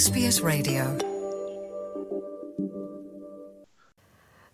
[0.00, 1.19] SBS Radio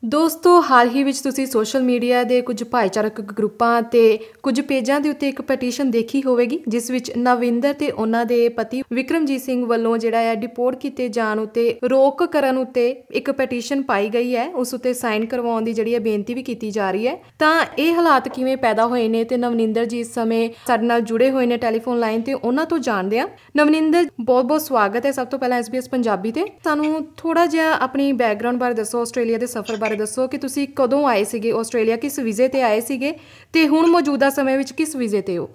[0.06, 5.10] ਦੋਸਤੋ, ਹਾਲ ਹੀ ਵਿੱਚ ਤੁਸੀਂ ਸੋਸ਼ਲ ਮੀਡੀਆ ਦੇ ਕੁਝ ਭਾਈਚਾਰਕ ਗਰੁੱਪਾਂ ਤੇ ਕੁਝ ਪੇਜਾਂ ਦੇ
[5.10, 9.99] ਉੱਤੇ ਇੱਕ ਪਟੀਸ਼ਨ ਦੇਖੀ ਹੋਵੇਗੀ, ਜਿਸ ਵਿੱਚ ਨਵਿੰਦਰ ਤੇ ਉਹਨਾਂ ਦੇ ਪਤੀ ਵਿਕਰਮਜੀਤ ਸਿੰਘ ਵੱਲੋਂ
[9.99, 14.74] ਜਿਹੜਾ ਹੈ ਡਿਪੋਰਟ ਕੀਤੇ ਜਾਣ ਉਤੇ, ਰੋਕ ਕਰਨ ਉਤੇ ਇੱਕ ਪਟੀਸ਼ਨ ਪਾਈ ਗਈ ਹੈ। ਉਸ
[14.74, 18.28] ਉਤੇ ਸਾਈਨ ਕਰਵਾਉਣ ਦੀ ਜਿਹੜੀ ਹੈ ਬੇਨਤੀ ਵੀ ਕੀਤੀ ਜਾ ਰਹੀ ਹੈ। ਤਾਂ ਇਹ ਹਾਲਾਤ
[18.28, 21.98] ਕਿਵੇਂ ਪੈਦਾ ਹੋਏ ਨੇ ਤੇ ਨਵਨਿੰਦਰ ਜੀ ਇਸ ਸਮੇਂ ਸਾਡੇ ਨਾਲ ਜੁੜੇ ਹੋਏ ਨੇ ਟੈਲੀਫੋਨ
[21.98, 26.32] ਲਾਈਨ ਤੇ ਉਹਨਾਂ ਤੋਂ ਜਾਣਦੇ ਆ ਨਵਨਿੰਦਰ ਬਹੁਤ-ਬਹੁਤ ਸਵਾਗਤ ਹੈ ਸਭ ਤੋਂ ਪਹਿਲਾਂ SBS ਪੰਜਾਬੀ
[26.32, 30.68] ਤੇ। ਸਾਨੂੰ ਥੋੜਾ ਜਿਹਾ ਆਪਣੀ ਬੈਕਗ੍ਰਾਉਂਡ ਬਾਰੇ ਦੱਸੋ, ਆਸਟ੍ਰੇਲੀਆ ਦੇ ਸਫ਼ਰ ਬਾਰੇ ਦੱਸੋ ਕਿ ਤੁਸੀਂ
[30.77, 31.96] ਕਦੋਂ ਆਏ ਸੀਗੇ ਆਸਟ੍ਰੇਲੀਆ?
[31.96, 33.14] ਕਿਸ ਵੀਜ਼ੇ ਤੇ ਆਏ ਸੀਗੇ?
[33.52, 35.48] ਤੇ ਹੁਣ ਮੌਜੂਦਾ ਸਮੇਂ ਵਿੱਚ ਕਿਸ ਵੀਜ਼ੇ ਤੇ ਹੋ?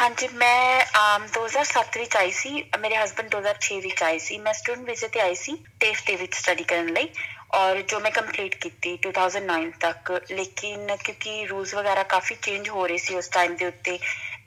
[0.00, 4.88] ਹਾਂਜੀ, ਮੈਂ ਆਮ 2007 ਵਿੱਚ ਆਈ ਸੀ। ਮੇਰੇ ਹਸਬੰਡ 2006 ਵਿੱਚ ਆਏ ਸੀ। ਮੈਂ ਸਟੂਡੈਂਟ
[4.88, 7.08] ਵੀਜ਼ੇ ਤੇ ਆਈ ਸੀ ਟੇਫ ਦੇ ਵਿੱਚ ਸਟੱਡੀ ਕਰਨ ਲਈ।
[7.54, 12.96] ਔਰ ਜੋ ਮੈਂ ਕੰਪਲੀਟ ਕੀਤੀ 2009 ਤੱਕ। ਲੇਕਿਨ ਕਿਉਂਕਿ ਰੂਲਸ ਵਗੈਰਾ ਕਾਫੀ ਚੇਂਜ ਹੋ ਰਹੇ
[12.96, 13.98] ਸੀ ਉਸ ਟਾਈਮ ਦੇ ਉੱਤੇ।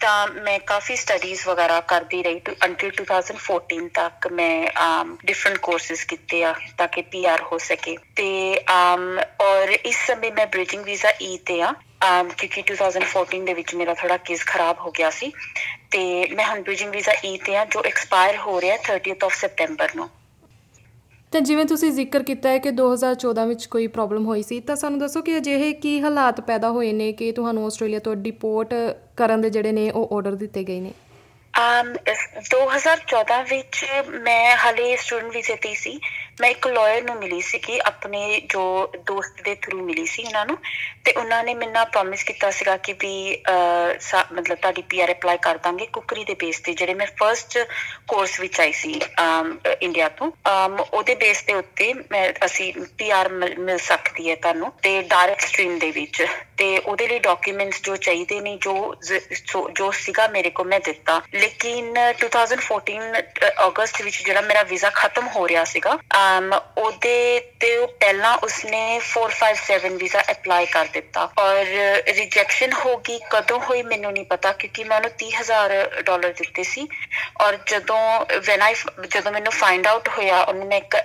[0.05, 4.67] ਤਾਂ ਮੈਂ ਕਾਫੀ ਸਟੱਡੀਜ਼ ਵਗੈਰਾ ਕਰਦੀ ਰਹੀ ਅੰਟਿਲ 2014 ਤੱਕ ਮੈਂ
[5.25, 8.27] ਡਿਫਰੈਂਟ ਕੋਰਸਸ ਕੀਤੇ ਆ ਤਾਂ ਕਿ ਪੀਆਰ ਹੋ ਸਕੇ। ਤੇ
[9.41, 11.73] ਔਰ ਇਸ ਸਮੇਂ ਮੈਂ ਬ੍ਰਿਜਿੰਗ ਵੀਜ਼ਾ ਈ ਤੇ ਆ
[12.05, 15.31] um ਕਿਉਂਕਿ 2014 ਦੇ ਵਿੱਚ ਮੇਰਾ ਥੋੜਾ ਕੇਸ ਖਰਾਬ ਹੋ ਗਿਆ ਸੀ।
[15.91, 16.03] ਤੇ
[16.35, 20.09] ਮੈਂ ਹੁਣ ਬ੍ਰਿਜਿੰਗ ਵੀਜ਼ਾ ਈ ਤੇ ਆ ਜੋ ਐਕਸਪਾਇਰ ਹੋ ਰਿਹਾ 30th ਆਫ ਸੈਪਟੈਂਬਰ ਨੂੰ।
[21.35, 24.99] ਤਾਂ ਜਿਵੇਂ ਤੁਸੀਂ ਜ਼ਿਕਰ ਕੀਤਾ ਹੈ ਕਿ 2014 ਵਿੱਚ ਕੋਈ ਪ੍ਰੋਬਲਮ ਹੋਈ ਸੀ, ਤਾਂ ਸਾਨੂੰ
[24.99, 28.73] ਦੱਸੋ ਕਿ ਅਜਿਹੇ ਕੀ ਹਾਲਾਤ ਪੈਦਾ ਹੋਏ ਨੇ ਕਿ ਤੁਹਾਨੂੰ ਆਸਟ੍ਰੇਲੀਆ ਤੋਂ ਡਿਪੋਰਟ
[29.17, 30.91] ਕਰਨ ਦੇ ਜਿਹੜੇ ਨੇ ਉਹ ਆਰਡਰ ਦਿੱਤੇ ਗਏ ਨੇ?
[31.53, 31.89] Um
[32.49, 33.85] 2014 ਵਿੱਚ
[34.21, 35.99] ਮੈਂ ਹਲੇ ਸਟੂਡੈਂਟ ਵੀਜ਼ੇ ਤੇ ਸੀ।
[36.41, 38.63] ਮੈਂ ਇੱਕ ਲਾਇਰ ਨੂੰ ਮਿਲੀ ਸੀ ਕਿ ਆਪਣੇ ਜੋ
[39.07, 40.57] ਦੋਸਤ ਦੇ ਥਰੂ ਮਿਲੀ ਸੀ ਉਹਨਾਂ ਨੂੰ,
[41.05, 43.13] ਤੇ ਉਹਨਾਂ ਨੇ ਮੈਨੂੰ ਪ੍ਰੋਮਿਸ ਕੀਤਾ ਸੀਗਾ ਕਿ ਵੀ
[44.33, 47.57] ਮਤਲਬ ਤੁਹਾਡੀ ਪੀਆਰ ਅਪਲਾਈ ਕਰ ਦਾਂਗੇ ਕੁਕਰੀ ਦੇ ਬੇਸ ਤੇ, ਜਿਹੜੇ ਮੈਂ ਫਰਸਟ
[48.07, 48.99] ਕੋਰਸ ਵਿੱਚ ਆਈ ਸੀ
[49.81, 50.31] ਇੰਡੀਆ ਤੋਂ।
[50.93, 55.91] ਉਹਦੇ ਬੇਸ ਦੇ ਉੱਤੇ ਮੈਂ, ਅਸੀਂ ਪੀਆਰ ਮਿਲ ਸਕਦੀ ਹੈ ਤੁਹਾਨੂੰ, ਤੇ ਡਾਇਰੈਕਟ ਸਟ੍ਰੀਮ ਦੇ
[55.91, 56.25] ਵਿੱਚ।
[56.57, 58.95] ਤੇ ਉਹਦੇ ਲਈ ਡਾਕੂਮੈਂਟਸ ਜੋ ਚਾਹੀਦੇ ਨੇ, ਜੋ
[59.77, 63.21] ਜੋ ਸੀਗਾ ਮੇਰੇ ਕੋਲ ਮੈਂ ਦਿੱਤਾ। ਲੇਕਿਨ 2014
[63.67, 66.23] ਅਗਸਤ ਵਿੱਚ ਜਿਹੜਾ ਮੇਰਾ ਵੀਜ਼ਾ ਖਤਮ ਹੋ ਰਿਹਾ ਸੀਗਾ ਅਮ
[66.77, 67.69] ਉਹਦੇ ਤੇ
[67.99, 71.65] ਪਹਿਲਾਂ ਉਸਨੇ 457 ਵੀਜ਼ਾ ਅਪਲਾਈ ਕਰ ਦਿੱਤਾ। ਔਰ
[72.09, 75.75] ਰਿਜੈਕਸ਼ਨ ਹੋ ਗਈ, ਕਦੋਂ ਹੋਈ ਮੈਨੂੰ ਨਹੀਂ ਪਤਾ, ਕਿਉਂਕਿ ਮੈਂ ਉਹਨੂੰ 30000
[76.05, 76.87] ਡਾਲਰ ਦਿੱਤੇ ਸੀ।
[77.41, 77.99] ਔਰ ਜਦੋਂ
[78.47, 78.75] ਵੈਨ ਆਈ
[79.07, 80.97] ਜਦੋਂ ਮੈਨੂੰ ਫਾਈਂਡ ਆਊਟ ਹੋਇਆ, ਉਹਨੇ ਮੈਂ ਇੱਕ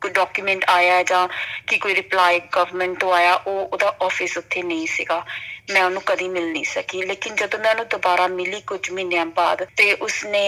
[0.00, 1.26] ਕੋਈ ਡਾਕੂਮੈਂਟ ਆਇਆ ਜਾਂ
[1.68, 5.24] ਕਿ ਕੋਈ ਰਿਪਲਾਈ ਗਵਰਨਮੈਂਟ ਤੋਂ ਆਇਆ, ਉਹ ਉਹਦਾ ਆਫਿਸ ਉੱਥੇ ਨਹੀਂ ਸੀਗਾ।
[5.70, 9.64] ਮੈਂ ਉਹਨੂੰ ਕਦੀ ਮਿਲ ਨਹੀਂ ਸਕੀ। ਲੇਕਿਨ ਜਦੋਂ ਮੈਂ ਉਹਨੂੰ ਦੁਬਾਰਾ ਮਿਲੀ ਕੁਝ ਮਹੀਨਿਆਂ ਬਾਅਦ,
[9.76, 10.44] ਤੇ ਉਸਨੇ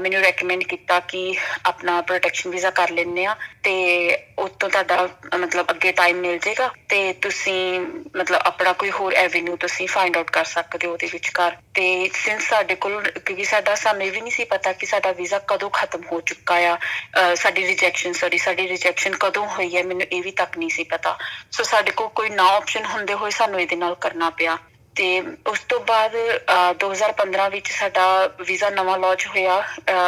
[0.00, 1.22] ਮੈਨੂੰ ਰეკਮੈਂਡ ਕੀਤਾ ਕਿ
[1.66, 3.74] ਆਪਣਾ ਪ੍ਰੋਟੈਕਸ਼ਨ ਵੀਜ਼ਾ ਕਰ ਲੈਣੇ ਆ ਤੇ
[4.38, 5.08] ਉਤੋਂ ਤੁਹਾਡਾ,
[5.38, 7.80] ਮਤਲਬ ਅੱਗੇ ਟਾਈਮ ਮਿਲ ਜਾਏਗਾ ਤੇ ਤੁਸੀਂ,
[8.16, 12.48] ਮਤਲਬ ਆਪਣਾ ਕੋਈ ਹੋਰ ਐਵੇਨਿਊ ਤੁਸੀਂ ਫਾਈਂਡ ਆਊਟ ਕਰ ਸਕਦੇ ਹੋ ਉਹਦੇ ਵਿਚਕਾਰ। ਤੇ ਸਿੰਸ
[12.48, 16.20] ਸਾਡੇ ਕੋਲ, ਕਿਉਂਕਿ ਸਾਡਾ ਸਮੇਂ ਵੀ ਨਹੀਂ ਸੀ ਪਤਾ ਕਿ ਸਾਡਾ ਵੀਜ਼ਾ ਕਦੋਂ ਖਤਮ ਹੋ
[16.20, 16.76] ਚੁੱਕਾ ਆ
[17.36, 21.16] ਸਾਡੀ ਰਿਜੈਕਸ਼ਨ ਸੌਰੀ ਸਾਡੀ ਰਿਜੈਕਸ਼ਨ ਕਦੋਂ ਹੋਈ ਹੈ, ਮੈਨੂੰ ਇਹ ਵੀ ਤੱਕ ਨਹੀਂ ਸੀ ਪਤਾ।
[21.52, 24.58] ਸੋ ਸਾਡੇ ਕੋਲ ਕੋਈ ਨਾ ਆਪਸ਼ਨ ਹੁੰਦੇ ਹੋਏ ਸਾਨੂੰ ਇਹਦੇ ਨਾਲ ਕਰਨਾ ਪਿਆ।
[24.96, 25.06] ਤੇ
[25.46, 26.12] ਉਸ ਤੋਂ ਬਾਅਦ
[26.78, 28.04] 2015 ਵਿੱਚ ਸਾਡਾ
[28.40, 29.60] ਵੀਜ਼ਾ ਨਵਾਂ ਲਾਂਚ ਹੋਇਆ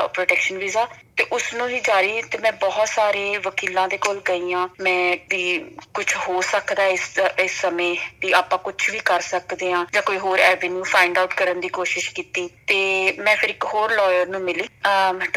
[0.07, 4.53] ਪ੍ਰੋਟੈਕਸ਼ਨ ਵੀਜ਼ਾ ਤੇ ਉਸ ਨੂੰ ਵੀ ਜਾਰੀ ਤੇ ਮੈਂ ਬਹੁਤ ਸਾਰੇ ਵਕੀਲਾਂ ਦੇ ਕੋਲ ਗਈ
[4.53, 5.59] ਆ ਮੈਂ ਵੀ
[5.94, 10.19] ਕੁਝ ਹੋ ਸਕਦਾ ਇਸ ਇਸ ਸਮੇਂ ਵੀ ਆਪਾਂ ਕੁਝ ਵੀ ਕਰ ਸਕਦੇ ਆ ਜਾਂ ਕੋਈ
[10.19, 12.77] ਹੋਰ ਐਵੇਨਿਊ ਫਾਈਂਡ ਆਊਟ ਕਰਨ ਦੀ ਕੋਸ਼ਿਸ਼ ਕੀਤੀ। ਤੇ
[13.19, 14.69] ਮੈਂ ਫਿਰ ਇੱਕ ਹੋਰ ਲਾਇਰ ਨੂੰ ਮਿਲੀ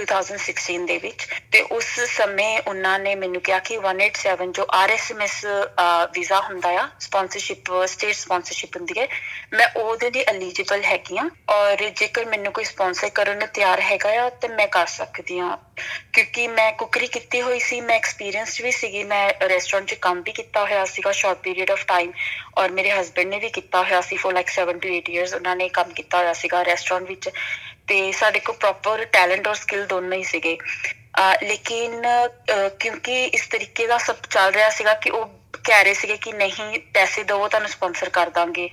[0.02, 1.86] 2016 ਦੇ ਵਿੱਚ। ਤੇ ਉਸ
[2.16, 5.46] ਸਮੇਂ ਉਹਨਾਂ ਨੇ ਮੈਨੂੰ ਕਿਹਾ ਕਿ 187 ਜੋ ਆਰਐਸਐਮਐਸ
[6.14, 9.08] ਵੀਜ਼ਾ ਹੁੰਦਾ ਆ ਸਪਾਂਸਰਸ਼ਿਪ ਸਟੇਟ ਸਪਾਂਸਰਸ਼ਿਪ ਹੁੰਦੀ ਹੈ,
[9.54, 14.10] ਮੈਂ ਉਹਦੇ ਲਈ ਐਲੀਜੀਬਲ ਹੈਗੀ ਆ ਔਰ ਜੇਕਰ ਮੈਨੂੰ ਕੋਈ ਸਪਾਂਸਰ ਕਰਨ ਨੂੰ ਤਿਆਰ ਹੈਗਾ
[14.26, 15.58] ਆ, ਤੇ ਮੈਂ ਕਰ ਸਕਦੀ ਆ
[16.14, 20.32] ਕਿਉਂਕਿ ਮੈਂ ਕੁਕਰੀ ਕੀਤੀ ਹੋਈ ਸੀ, ਮੈਂ ਐਕਸਪੀਰੀਅੰਸਡ ਵੀ ਸੀਗੀ, ਮੈਂ ਰੈਸਟੋਰੈਂਟ 'ਚ ਕੰਮ ਵੀ
[20.32, 22.12] ਕੀਤਾ ਹੋਇਆ ਸੀਗਾ ਸ਼ਾਰਟ ਪੀਰੀਅਡ ਆਫ ਟਾਈਮ
[22.58, 25.56] ਔਰ ਮੇਰੇ ਹਸਬੰਡ ਨੇ ਵੀ ਕੀਤਾ ਹੋਇਆ ਸੀ ਫॉर ਲਾਈਕ 7 ਟੂ 8 ਇਅਰਸ ਉਹਨਾਂ
[25.56, 27.30] ਨੇ ਕੰਮ ਕੀਤਾ ਹੋਇਆ ਸੀਗਾ ਰੈਸਟੋਰੈਂਟ ਵਿੱਚ
[27.88, 30.58] ਤੇ ਸਾਡੇ ਕੋਲ ਪ੍ਰੋਪਰ ਟੈਲੈਂਟ ਔਰ ਸਕਿੱਲ ਦੋਨੋਂ ਹੀ ਸੀਗੇ।
[31.44, 32.02] ਲੇਕਿਨ
[32.80, 35.26] ਕਿਉਂਕਿ ਇਸ ਤਰੀਕੇ ਦਾ ਸਭ ਚੱਲ ਰਿਹਾ ਸੀਗਾ ਕਿ ਉਹ
[35.64, 38.70] ਕਹਿ ਰਹੇ ਸੀਗੇ ਕਿ ਨਹੀਂ, ਪੈਸੇ ਦਿਓ, ਤੁਹਾਨੂੰ ਸਪਾਂਸਰ ਕਰ ਦਾਂਗੇ।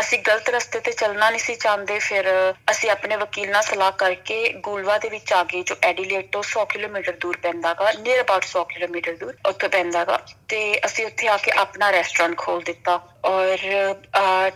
[0.00, 2.28] ਅਸੀਂ ਗਲਤ ਰਸਤੇ ਤੇ ਚੱਲਣਾ ਨਹੀਂ ਸੀ ਚਾਹੁੰਦੇ, ਫਿਰ
[2.70, 6.64] ਅਸੀਂ ਆਪਣੇ ਵਕੀਲ ਨਾਲ ਸਲਾਹ ਕਰਕੇ ਗੂਲਵਾ ਦੇ ਵਿੱਚ ਆ ਗਏ, ਜੋ ਐਡੀਲੇਟ ਤੋਂ 100
[6.66, 11.50] ਕਿਲੋਮੀਟਰ ਦੂਰ ਪੈਂਦਾਗਾ ਨੀਅਰ ਅਬਾਊਟ 100 ਕਿਲੋਮੀਟਰ ਦੂਰ ਉੱਥੇ ਪੈਂਦਾਗਾ ਤੇ ਅਸੀਂ ਉੱਥੇ ਆ ਕੇ
[11.58, 13.58] ਆਪਣਾ ਰੈਸਟੋਰੈਂਟ ਖੋਲ ਦਿੱਤਾ। ਔਰ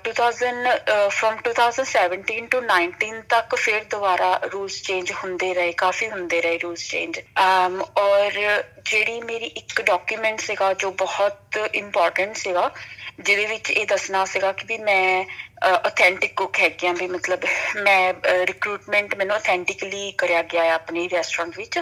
[0.08, 0.68] 2000
[1.10, 6.88] ਫਰਮ 2017 ਟੂ 19 ਤੱਕ ਫਿਰ ਦੁਬਾਰਾ ਰੂਲਸ ਚੇਂਜ ਹੁੰਦੇ ਰਹੇ, ਕਾਫੀ ਹੁੰਦੇ ਰਹੇ ਰੂਲਸ
[6.90, 7.20] ਚੇਂਜ
[7.98, 8.32] ਔਰ
[8.84, 12.70] ਜਿਹੜੀ ਮੇਰੀ ਇੱਕ ਡਾਕੂਮੈਂਟ ਸੀਗਾ ਜੋ ਬਹੁਤ ਇੰਪੋਰਟੈਂਟ ਸੀਗਾ,
[13.20, 15.24] ਜਿਹਦੇ ਵਿੱਚ ਇਹ ਦੱਸਣਾ ਸੀਗਾ ਕਿ ਵੀ ਮੈਂ
[15.66, 17.44] ਆਥੈਂਟਿਕ ਕੁੱਕ ਹੈਗੀ ਆਂ ਵੀ ਮਤਲਬ
[17.76, 18.12] ਮੈਂ
[18.46, 21.78] ਰਿਕਰੂਟਮੈਂਟ ਮੈਨੂੰ ਆਥੈਂਟਿਕਲੀ ਕਰਿਆ ਗਿਆ ਹੈ ਆਪਣੀ ਰੈਸਟੋਰੈਂਟ ਵਿੱਚ।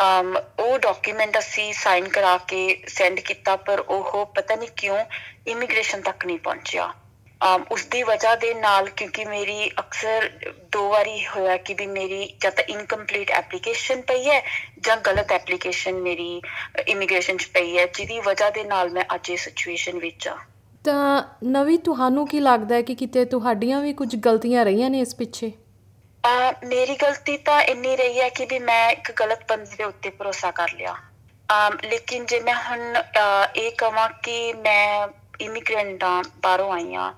[0.00, 4.98] ਅਮ, ਉਹ ਡਾਕੂਮੈਂਟ ਅਸੀਂ ਸਾਈਨ ਕਰਾ ਕੇ ਸੈਂਡ ਕੀਤਾ, ਪਰ ਉਹ ਪਤਾ ਨਹੀਂ ਕਿਉਂ
[5.46, 6.92] ਇਮੀਗ੍ਰੇਸ਼ਨ ਤੱਕ ਨਹੀਂ ਪਹੁੰਚਿਆ।
[7.40, 10.28] ਅਮ ਉਸ ਦੀ ਵਜ੍ਹਾ ਦੇ ਨਾਲ ਕਿਉਂਕਿ ਮੇਰੀ ਅਕਸਰ
[10.72, 14.40] ਦੋ ਵਾਰੀ ਹੋਇਆ ਕਿ ਵੀ ਮੇਰੀ ਜਾਂ ਤਾਂ ਇਨਕੰਪਲੀਟ ਐਪਲੀਕੇਸ਼ਨ ਪਈ ਹੈ
[14.80, 16.40] ਜਾਂ ਗਲਤ ਐਪਲੀਕੇਸ਼ਨ ਮੇਰੀ
[16.88, 20.36] ਇਮੀਗ੍ਰੇਸ਼ਨ 'ਚ ਪਈ ਹੈ, ਜਿਹਦੀ ਵਜ੍ਹਾ ਦੇ ਨਾਲ ਮੈਂ ਅੱਜ ਇਸ ਸਿਚੁਏਸ਼ਨ ਵਿੱਚ ਆ
[20.84, 25.14] ਤਾਂ ਨਵੀ, ਤੁਹਾਨੂੰ ਕੀ ਲੱਗਦਾ ਹੈ ਕਿ ਕਿਤੇ ਤੁਹਾਡੀਆਂ ਵੀ ਕੁਝ ਗਲਤੀਆਂ ਰਹੀਆਂ ਨੇ ਇਸ
[25.14, 25.46] ਪਿੱਛੇ?
[25.46, 25.65] ਆ
[26.66, 30.50] ਮੇਰੀ ਗਲਤੀ ਤਾਂ ਇੰਨੀ ਰਹੀ ਹੈ ਕਿ ਵੀ ਮੈਂ ਇੱਕ ਗਲਤ ਬੰਦੇ ਦੇ ਉੱਤੇ ਭਰੋਸਾ
[30.50, 30.96] ਕਰ ਲਿਆ।
[31.48, 32.96] ਆ ਲੇਕਿਨ ਜੇ ਮੈਂ ਹੁਣ
[33.56, 35.06] ਇਹ ਕਹਾਂ ਕਿ ਮੈਂ
[35.40, 37.12] ਇਮੀਗ੍ਰੈਂਟ ਆ ਬਾਹਰੋਂ ਆਈ ਆ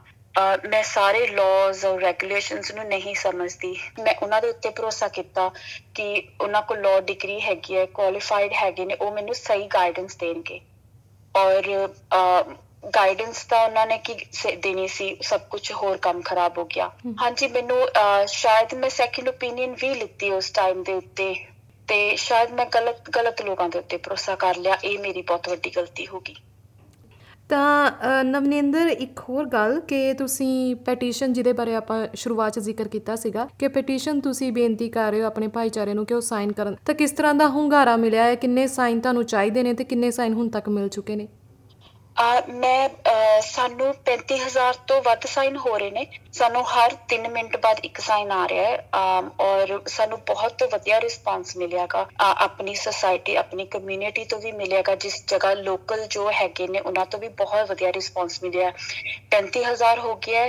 [0.64, 5.50] ਮੈਂ ਸਾਰੇ ਲਾਜ਼ ਔਰ ਰੈਗੂਲੇਸ਼ਨਸ ਨੂੰ ਨਹੀਂ ਸਮਝਦੀ। ਮੈਂ ਉਹਨਾਂ ਦੇ ਉੱਤੇ ਭਰੋਸਾ ਕੀਤਾ
[5.94, 10.60] ਕਿ ਉਹਨਾਂ ਕੋਲ ਲਾਅ ਡਿਗਰੀ ਹੈਗੀ ਹੈ ਕੁਆਲੀਫਾਈਡ ਹੈਗੇ ਨੇ, ਉਹ ਮੈਨੂੰ ਸਹੀ ਗਾਈਡੈਂਸ ਦੇਣਗੇ।
[11.34, 11.88] ਔਰ
[12.82, 14.14] ਗਾਈਡੈਂਸ ਤਾਂ ਉਹਨਾਂ ਨੇ ਕੀ
[14.62, 16.90] ਦੇਣੀ ਸੀ ਸਭ ਕੁਝ ਹੋਰ ਕੰਮ ਖਰਾਬ ਹੋ ਗਿਆ।
[17.20, 17.78] ਹਾਂਜੀ ਮੈਨੂੰ
[18.28, 21.34] ਸ਼ਾਇਦ ਮੈਂ ਸੈਕੰਡ ਓਪੀਨੀਅਨ ਵੀ ਲਿੱਤੀ ਉਸ ਟਾਈਮ ਦੇ ਉੱਤੇ
[21.88, 25.70] ਤੇ ਸ਼ਾਇਦ ਮੈਂ ਗਲਤ ਗਲਤ ਲੋਕਾਂ ਦੇ ਉੱਤੇ ਭਰੋਸਾ ਕਰ ਲਿਆ ਇਹ ਮੇਰੀ ਬਹੁਤ ਵੱਡੀ
[25.76, 26.34] ਗਲਤੀ ਹੋ ਗਈ।
[27.50, 33.16] ਤਾਂ ਨਵਨਿੰਦਰ ਇੱਕ ਹੋਰ ਗੱਲ ਕਿ ਤੁਸੀਂ ਪੈਟੀਸ਼ਨ ਜਿਹਦੇ ਬਾਰੇ ਆਪਾਂ ਸ਼ੁਰੂਆਤ 'ਚ ਜ਼ਿਕਰ ਕੀਤਾ
[33.16, 36.76] ਸੀਗਾ ਕਿ ਪੈਟੀਸ਼ਨ ਤੁਸੀਂ ਬੇਨਤੀ ਕਰ ਰਹੇ ਹੋ ਆਪਣੇ ਭਾਈਚਾਰੇ ਨੂੰ ਕਿ ਉਹ ਸਾਈਨ ਕਰਨ।
[36.86, 38.34] ਤਾਂ ਕਿਸ ਤਰ੍ਹਾਂ ਦਾ ਹੁੰਗਾਰਾ ਮਿਲਿਆ ਹੈ?
[38.34, 41.28] ਕਿੰਨੇ ਸਾਈਨ ਤੁਹਾਨੂੰ ਚਾਹੀਦੇ ਨੇ ਤੇ ਕਿੰਨੇ ਸਾਈਨ ਹੁਣ ਤੱਕ ਮਿਲ ਚੁੱਕੇ ਨੇ?
[42.20, 42.88] ਮੈਂ
[43.42, 48.32] ਸਾਨੂੰ 35000 ਤੋਂ ਵੱਧ ਸਾਈਨ ਹੋ ਰਹੇ ਨੇ। ਸਾਨੂੰ ਹਰ 3 ਮਿੰਟ ਬਾਅਦ ਇੱਕ ਸਾਈਨ
[48.32, 54.52] ਆ ਰਿਹਾ ਹੈ। ਔਰ ਸਾਨੂੰ ਬਹੁਤ ਵਧੀਆ ਰਿਸਪਾਂਸ ਮਿਲਿਆਗਾ ਆਪਣੀ ਸੋਸਾਇਟੀ ਆਪਣੀ ਕਮਿਊਨਿਟੀ ਤੋਂ ਵੀ
[54.52, 58.72] ਮਿਲਿਆਗਾ ਜਿਸ ਜਗ੍ਹਾ ਲੋਕਲ ਜੋ ਹੈਗੇ ਨੇ, ਉਹਨਾਂ ਤੋਂ ਵੀ ਬਹੁਤ ਵਧੀਆ ਰਿਸਪਾਂਸ ਮਿਲਿਆ
[59.30, 60.44] 35000 ਹੋ ਗਿਆ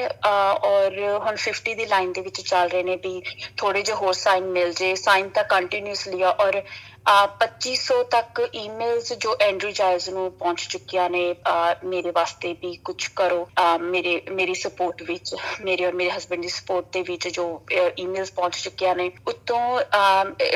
[0.64, 3.22] ਔਰ ਹੁਣ 50 ਦੀ ਲਾਈਨ ਦੇ ਵਿੱਚ ਚੱਲ ਰਹੇ ਨੇ ਵੀ
[3.58, 6.62] ਥੋੜੇ ਜਿਹਾ ਹੋਰ ਸਾਈਨ ਮਿਲ ਜੇ। ਸਾਈਨ ਤਾਂ ਕੰਟੀਨਿਊਸਲੀ ਆ, ਔਰ
[7.10, 11.24] 2500 ਤੱਕ ਈਮੇਲਸ ਜੋ ਐਂਡਰੂ ਜਾਇਲਸ ਨੂੰ ਪਹੁੰਚ ਚੁੱਕੀਆਂ ਨੇ
[11.86, 13.48] ਮੇਰੇ ਵਾਸਤੇ ਵੀ ਕੁਝ ਕਰੋ।
[13.82, 17.46] ਮੇਰੇ, ਮੇਰੀ ਸਪੋਰਟ ਵਿੱਚ, ਮੇਰੇ ਔਰ ਮੇਰੇ ਹਸਬੰਡ ਦੀ ਸਪੋਰਟ ਦੇ ਵਿੱਚ ਜੋ
[18.00, 19.62] ਈਮੇਲਸ ਪਹੁੰਚ ਚੁੱਕੀਆਂ ਨੇ। ਉਤੋਂ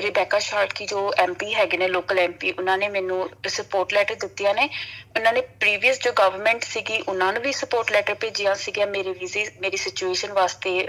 [0.03, 4.69] ਰਿਬੇਕਾ ਸ਼ਾਰਕੀ ਜੋ ਐਮਪੀ ਹੈਗੇ ਨੇ ਲੋਕਲ ਐਮਪੀ ਉਹਨਾਂ ਨੇ ਮੈਨੂੰ ਸਪੋਰਟ ਲੈਟਰ ਦਿੱਤੀਆਂ ਨੇ।
[5.17, 9.45] ਉਹਨਾਂ ਨੇ ਪ੍ਰੀਵੀਅਸ ਜੋ ਗਵਰਨਮੈਂਟ ਸੀਗੀ, ਉਹਨਾਂ ਨੂੰ ਵੀ ਸਪੋਰਟ ਲੈਟਰ ਭੇਜਿਆ ਸੀਗਾ ਮੇਰੇ ਵੀਜ਼ੇ
[9.61, 10.87] ਮੇਰੀ ਸਿਚੁਏਸ਼ਨ ਵਾਸਤੇ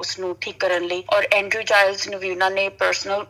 [0.00, 3.24] ਉਸ ਨੂੰ ਠੀਕ ਕਰਨ ਲਈ। ਔਰ ਐਂਡਰੂ ਜਾਇਲਸ ਨੂੰ ਵੀ ਉਹਨਾਂ ਨੇ ਪਰਸਨਲ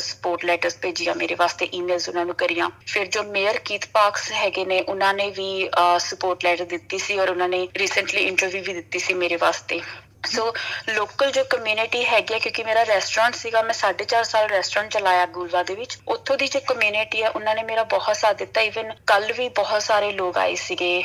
[0.00, 4.64] ਸਪੋਰਟ ਲੈਟਰਸ ਭੇਜਿਆ ਮੇਰੇ ਵਾਸਤੇ ਈਮੇਲਸ ਉਹਨਾਂ ਨੂੰ ਕਰੀਆਂ। ਫਿਰ ਜੋ ਮੇਅਰ ਕੀਤ ਪਾਰਕਸ ਹੈਗੇ
[4.64, 5.68] ਨੇ, ਉਹਨਾਂ ਨੇ ਵੀ
[6.00, 9.80] ਸਪੋਰਟ ਲੈਟਰ ਦਿੱਤੀ ਸੀ ਔਰ ਉਹਨਾਂ ਨੇ ਰੀਸੈਂਟਲੀ ਇੰਟਰਵਿਊ ਵੀ ਦਿੱਤੀ ਸੀ ਮੇਰੇ ਵਾਸਤੇ।
[10.26, 10.52] ਸੋ
[10.88, 15.62] ਲੋਕਲ ਜੋ ਕਮਿਊਨਿਟੀ ਹੈਗੀ ਹੈ ਕਿਉਂਕਿ ਮੇਰਾ ਰੈਸਟੋਰੈਂਟ ਸੀਗਾ, ਮੈਂ 4.5 ਸਾਲ ਰੈਸਟੋਰੈਂਟ ਚਲਾਇਆ ਗੁਰਵਾ
[15.62, 19.32] ਦੇ ਵਿੱਚ। ਉੱਥੋਂ ਦੀ ਜੋ ਕਮਿਊਨਿਟੀ ਹੈ ਉਹਨਾਂ ਨੇ ਮੇਰਾ ਬਹੁਤ ਸਾਥ ਦਿੱਤਾ। ਇਵਨ ਕੱਲ
[19.32, 21.02] ਵੀ ਬਹੁਤ ਸਾਰੇ ਲੋਕ ਆਏ ਸੀਗੇ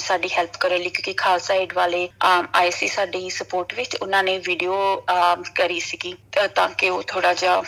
[0.00, 4.38] ਸਾਡੀ ਹੈਲਪ ਕਰਨ ਲਈ, ਕਿਉਂਕਿ ਖਾਲਸਾ ਏਡ ਵਾਲੇ ਆਏ ਸੀ ਸਾਡੀ ਸਪੋਰਟ ਵਿੱਚ। ਉਹਨਾਂ ਨੇ
[4.46, 5.04] ਵੀਡੀਓ
[5.56, 6.14] ਕਰੀ ਸੀਗੀ
[6.54, 7.62] ਤਾਂ ਕਿ ਉਹ ਥੋੜਾ ਜਿਹਾ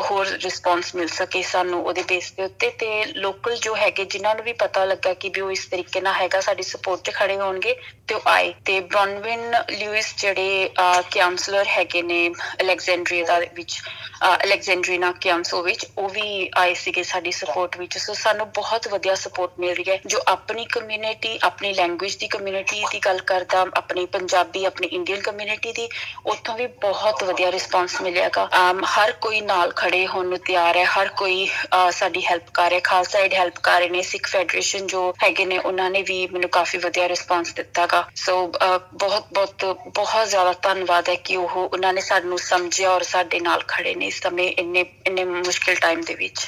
[0.00, 4.44] ਹੋਰ ਰਿਸਪੌਂਸ ਮਿਲ ਸਕੇ ਸਾਨੂੰ ਉਹਦੇ ਬੇਸ ਦੇ ਉੱਤੇ। ਤੇ ਲੋਕਲ ਜੋ ਹੈਗੇ, ਜਿਨ੍ਹਾਂ ਨੂੰ
[4.44, 7.74] ਵੀ ਪਤਾ ਲੱਗਾ ਕਿ ਵੀ ਉਹ ਇਸ ਤਰੀਕੇ ਨਾਲ ਹੈਗਾ, ਸਾਡੀ ਸਪੋਰਟ 'ਚ ਖੜੇ ਹੋਣਗੇ,
[8.08, 10.68] ਤੇ ਉਹ ਆਏ। ਤੇ ਬ੍ਰੌਨਵਿਨ ਲਿਊਇਸ ਜਿਹੜੇ
[11.12, 12.28] ਕਾਉਂਸਲਰ ਹੈਗੇ ਨੇ
[12.62, 13.80] ਅਲੈਗਜ਼ੈਂਡਰੀਆ ਦਾ ਵਿੱਚ
[14.24, 19.58] ਅਲੈਗਜ਼ੈਂਡਰੀਨਾ ਕਾਉਂਸਲ ਵਿੱਚ, ਉਹ ਵੀ ਆਏ ਸੀਗੇ ਸਾਡੀ ਸਪੋਰਟ ਵਿੱਚ। ਸੋ ਸਾਨੂੰ ਬਹੁਤ ਵਧੀਆ ਸਪੋਰਟ
[19.60, 24.64] ਮਿਲ ਰਹੀ ਹੈ। ਜੋ ਆਪਣੀ ਕਮਿਊਨਿਟੀ ਆਪਣੀ ਲੈਂਗੁਏਜ ਦੀ ਕਮਿਊਨਿਟੀ ਦੀ ਗੱਲ ਕਰਦਾ, ਆਪਣੀ ਪੰਜਾਬੀ,
[24.64, 25.88] ਆਪਣੀ ਇੰਡੀਅਨ ਕਮਿਊਨਿਟੀ ਦੀ,
[26.26, 28.48] ਉੱਥੋਂ ਵੀ ਬਹੁਤ ਵਧੀਆ ਰਿਸਪਾਂਸ ਮਿਲਿਆਗਾ
[28.90, 31.48] ਹਰ ਕੋਈ ਨਾਲ ਖੜੇ ਹੋਣ ਨੂੰ ਤਿਆਰ ਹੈ। ਹਰ ਕੋਈ
[31.92, 35.58] ਸਾਡੀ ਹੈਲਪ ਕਰ ਰਿਹਾ। ਖਾਲਸਾ ਏਡ ਹੈਲਪ ਕਰ ਰਹੇ ਨੇ। ਸਿੱਖ ਫੈਡਰੇਸ਼ਨ ਜੋ ਹੈਗੇ ਨੇ,
[35.58, 38.46] ਉਹਨਾਂ ਨੇ ਵੀ ਮੈਨੂੰ ਕਾਫੀ ਵਧੀਆ ਰਿਸਪਾਂਸ ਦਿੱਤਾਗਾ ਸੋ
[38.94, 39.64] ਬਹੁਤ ਬਹੁਤ
[40.00, 44.06] ਬਹੁਤ ਜ਼ਿਆਦਾ ਧੰਨਵਾਦ ਹੈ ਕਿ ਉਹ ਉਹਨਾਂ ਨੇ ਸਾਨੂੰ ਸਮਝਿਆ ਔਰ ਸਾਡੇ ਨਾਲ ਖੜੇ ਨੇ
[44.06, 46.46] ਇਸ ਸਮੇਂ ਇੰਨੇ ਇੰਨੇ ਮੁਸ਼ਕਿਲ ਟਾਈਮ ਦੇ ਵਿੱਚ।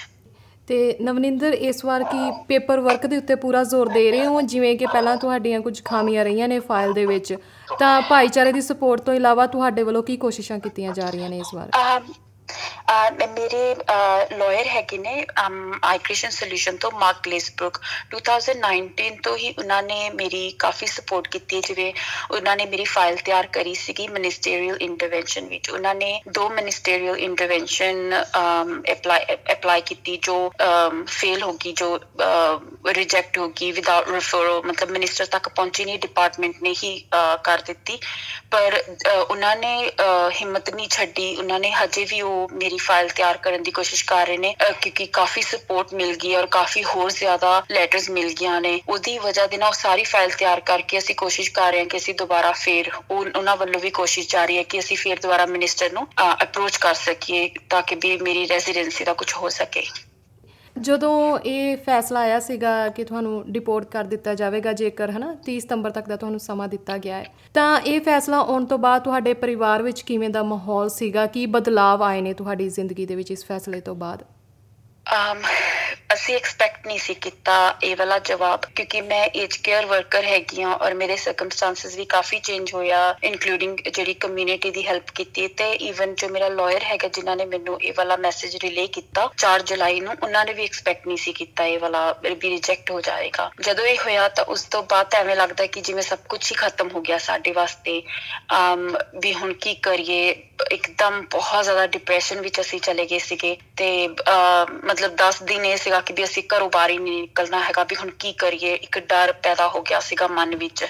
[0.68, 4.40] ਤੇ ਨਵਨਿੰਦਰ ਇਸ ਵਾਰ ਕੀ ਪੇਪਰ ਵਰਕ ਦੇ ਉੱਤੇ ਪੂਰਾ ਜ਼ੋਰ ਦੇ ਰਹੇ ਹੋ?
[4.40, 7.34] ਜਿਵੇਂ ਕਿ ਪਹਿਲਾਂ ਤੁਹਾਡੀਆਂ ਕੁਝ ਖਾਮੀਆਂ ਰਹੀਆਂ ਨੇ ਫਾਈਲ ਦੇ ਵਿੱਚ
[7.78, 11.54] ਤਾਂ ਭਾਈਚਾਰੇ ਦੀ ਸਪੋਰਟ ਤੋਂ ਇਲਾਵਾ ਤੁਹਾਡੇ ਵੱਲੋਂ ਕੀ ਕੋਸ਼ਿਸ਼ਾਂ ਕੀਤੀਆਂ ਜਾ ਰਹੀਆਂ ਨੇ ਇਸ
[11.54, 11.68] ਵਾਰ?
[13.28, 13.74] ਮੇਰੇ
[14.38, 15.24] ਲਾਇਰ ਹੈਗੇ ਨੇ
[15.84, 17.78] ਆਈਕ੍ਰੀਸ਼ਨ ਸੋਲੂਸ਼ਨ ਤੋਂ ਮਾਰਕ ਗਲੇਸਬਰਗ
[18.10, 21.92] 2019 ਤੋਂ ਹੀ ਉਹਨਾਂ ਨੇ ਮੇਰੀ ਕਾਫੀ ਸਪੋਰਟ ਕੀਤੀ, ਜਿਵੇਂ
[22.30, 27.96] ਉਹਨਾਂ ਨੇ ਮੇਰੀ ਫਾਈਲ ਤਿਆਰ ਕਰੀ ਸੀਗੀ ਮਿਨਿਸਟਰੀਅਲ ਇੰਟਰਵੈਂਸ਼ਨ ਵਿੱਚ। ਉਹਨਾਂ ਨੇ ਦੋ ਮਿਨਿਸਟਰੀਅਲ ਇੰਟਰਵੈਂਸ਼ਨ
[28.92, 30.36] ਅਪਲਾਈ ਅਪਲਾਈ ਕੀਤੀ ਜੋ
[31.08, 31.98] ਫੇਲ ਹੋ ਗਈ, ਜੋ
[32.96, 36.92] ਰਿਜੈਕਟ ਹੋ ਗਈ ਵਿਦਆਊਟ ਰੈਫਰਲ ਮਤਲਬ ਮਿਨਿਸਟਰ ਤੱਕ ਪਹੁੰਚੀ ਨਹੀਂ ਡਿਪਾਰਟਮੈਂਟ ਨੇ ਹੀ
[37.44, 37.98] ਕਰ ਦਿੱਤੀ।
[38.50, 38.82] ਪਰ
[39.20, 39.74] ਉਹਨਾਂ ਨੇ
[40.40, 44.26] ਹਿੰਮਤ ਨਹੀਂ ਛੱਡੀ। ਉਹਨਾਂ ਨੇ ਹਜੇ ਵੀ ਉਹ ਮੇਰੀ ਫਾਈਲ ਤਿਆਰ ਕਰਨ ਦੀ ਕੋਸ਼ਿਸ਼ ਕਰ
[44.26, 48.80] ਰਹੇ ਨੇ ਕਿਉਂਕਿ ਕਾਫੀ ਸਪੋਰਟ ਮਿਲ ਗਈ ਔਰ ਕਾਫੀ ਹੋਰ ਜ਼ਿਆਦਾ ਲੈਟਰਸ ਮਿਲ ਗਈਆਂ ਨੇ।
[48.88, 51.96] ਉਹਦੀ ਵਜ੍ਹਾ ਦੇ ਨਾਲ ਉਹ ਸਾਰੀ ਫਾਈਲ ਤਿਆਰ ਕਰਕੇ ਅਸੀਂ ਕੋਸ਼ਿਸ਼ ਕਰ ਰਹੇ ਹਾਂ ਕਿ
[51.96, 56.06] ਅਸੀਂ ਦੁਬਾਰਾ ਫੇਰ ਉਹਨਾਂ ਵੱਲੋਂ ਵੀ ਕੋਸ਼ਿਸ਼ ਜਾਰੀ ਹੈ ਕਿ ਅਸੀਂ ਫੇਰ ਦੁਬਾਰਾ ਮਿਨਿਸਟਰ ਨੂੰ
[56.42, 59.86] ਅਪਰੋਚ ਕਰ ਸਕੀਏ ਤਾਂ ਕਿ ਵੀ ਮੇਰੀ ਰੈਜ਼ੀਡੈਂਸੀ ਦਾ ਕੁਝ ਹੋ ਸਕੇ।
[60.80, 65.90] ਜਦੋਂ ਇਹ ਫੈਸਲਾ ਆਇਆ ਸੀਗਾ ਕਿ ਤੁਹਾਨੂੰ ਡਿਪੋਰਟ ਕਰ ਦਿੱਤਾ ਜਾਵੇਗਾ, ਜੇਕਰ ਹਨਾ 30 ਸਤੰਬਰ
[65.90, 67.24] ਤੱਕ ਦਾ ਤੁਹਾਨੂੰ ਸਮਾਂ ਦਿੱਤਾ ਗਿਆ ਹੈ,
[67.54, 71.26] ਤਾਂ ਇਹ ਫੈਸਲਾ ਆਉਣ ਤੋਂ ਬਾਅਦ ਤੁਹਾਡੇ ਪਰਿਵਾਰ ਵਿੱਚ ਕਿਵੇਂ ਦਾ ਮਾਹੌਲ ਸੀਗਾ?
[71.26, 74.22] ਕੀ ਬਦਲਾਅ ਆਏ ਨੇ ਤੁਹਾਡੀ ਜ਼ਿੰਦਗੀ ਦੇ ਵਿੱਚ ਇਸ ਫੈਸਲੇ ਤੋਂ ਬਾਅਦ?
[75.12, 75.38] um
[76.12, 80.72] ਅਸੀਂ ਐਕਸਪੈਕਟ ਨਹੀਂ ਸੀ ਕੀਤਾ ਇਹ ਵਾਲਾ ਜਵਾਬ, ਕਿਉਂਕਿ ਮੈਂ ਏਜ ਕੇਅਰ ਵਰਕਰ ਹੈਗੀ ਆ
[80.74, 86.14] ਔਰ ਮੇਰੇ ਸਰਕਮਸਟੈਂਸਸ ਵੀ ਕਾਫੀ ਚੇਂਜ ਹੋਇਆ ਇਨਕਲੂਡਿੰਗ ਜਿਹੜੀ ਕਮਿਊਨਿਟੀ ਦੀ ਹੈਲਪ ਕੀਤੀ ਤੇ ਇਵਨ
[86.14, 90.14] ਜੋ ਮੇਰਾ ਲਾਇਰ ਹੈਗਾ ਜਿਨ੍ਹਾਂ ਨੇ ਮੈਨੂੰ ਇਹ ਵਾਲਾ ਮੈਸੇਜ ਰਿਲੇ ਕੀਤਾ 4 ਜੁਲਾਈ ਨੂੰ,
[90.22, 93.98] ਉਹਨਾਂ ਨੇ ਵੀ ਐਕਸਪੈਕਟ ਨਹੀਂ ਸੀ ਕੀਤਾ ਇਹ ਵਾਲਾ ਵੀ ਰਿਜੈਕਟ ਹੋ ਜਾਏਗਾ। ਜਦੋਂ ਇਹ
[94.04, 97.18] ਹੋਇਆ ਤਾਂ ਉਸ ਤੋਂ ਬਾਅਦ ਐਵੇਂ ਲੱਗਦਾ ਕਿ ਜਿਵੇਂ ਸਭ ਕੁਝ ਹੀ ਖਤਮ ਹੋ ਗਿਆ
[97.20, 98.00] ਸਾਡੇ ਵਾਸਤੇ।
[98.56, 100.30] ਅਮ ਵੀ ਹੁਣ ਕੀ ਕਰੀਏ,
[100.70, 106.00] ਇੱਕਦਮ ਬਹੁਤ ਜ਼ਿਆਦਾ ਡਿਪਰੈਸ਼ਨ ਵਿੱਚ ਅਸੀਂ ਚਲੇ ਗਏ ਸੀਗੇ ਤੇ ਮਤਲਬ 10 ਦਿਨ ਇਹ ਸੀਗਾ
[106.02, 109.32] ਕਿ ਵੀ ਅਸੀਂ ਘਰੋਂ ਬਾਹਰ ਹੀ ਨਹੀਂ ਨਿਕਲਣਾ ਹੈਗਾ ਵੀ ਹੁਣ ਕੀ ਕਰੀਏ, ਇੱਕ ਡਰ
[109.42, 110.84] ਪੈਦਾ ਹੋ ਗਿਆ ਸੀਗਾ ਮਨ ਵਿੱਚ।